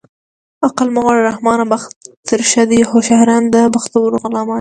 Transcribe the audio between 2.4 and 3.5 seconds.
ښه دی هوښیاران